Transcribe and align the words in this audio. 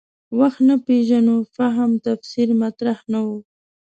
وخت 0.39 0.59
نه 0.69 0.75
پېژنو 0.85 1.35
فهم 1.55 1.91
تفسیر 2.05 2.49
مطرح 2.61 2.97
نه 3.11 3.19
و. 3.25 3.27